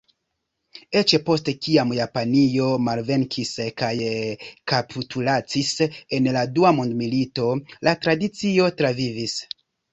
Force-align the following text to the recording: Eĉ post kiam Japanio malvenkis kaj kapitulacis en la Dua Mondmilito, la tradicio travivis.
Eĉ 1.01 1.11
post 1.25 1.51
kiam 1.65 1.91
Japanio 1.97 2.69
malvenkis 2.87 3.51
kaj 3.83 3.91
kapitulacis 4.73 5.71
en 6.21 6.33
la 6.39 6.49
Dua 6.57 6.75
Mondmilito, 6.81 7.55
la 7.91 7.97
tradicio 8.07 8.75
travivis. 8.83 9.41